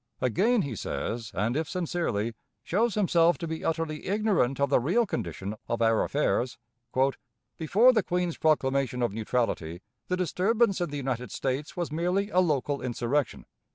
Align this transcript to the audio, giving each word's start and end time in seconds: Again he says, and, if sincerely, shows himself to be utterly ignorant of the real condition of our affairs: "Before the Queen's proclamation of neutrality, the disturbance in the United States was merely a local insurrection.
Again 0.19 0.63
he 0.63 0.75
says, 0.75 1.29
and, 1.35 1.55
if 1.55 1.69
sincerely, 1.69 2.33
shows 2.63 2.95
himself 2.95 3.37
to 3.37 3.47
be 3.47 3.63
utterly 3.63 4.07
ignorant 4.07 4.59
of 4.59 4.71
the 4.71 4.79
real 4.79 5.05
condition 5.05 5.53
of 5.67 5.79
our 5.79 6.03
affairs: 6.03 6.57
"Before 7.59 7.93
the 7.93 8.01
Queen's 8.01 8.37
proclamation 8.37 9.03
of 9.03 9.13
neutrality, 9.13 9.83
the 10.07 10.17
disturbance 10.17 10.81
in 10.81 10.89
the 10.89 10.97
United 10.97 11.29
States 11.29 11.77
was 11.77 11.91
merely 11.91 12.31
a 12.31 12.39
local 12.39 12.81
insurrection. 12.81 13.45